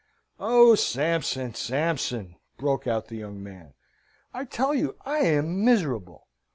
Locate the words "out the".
2.87-3.17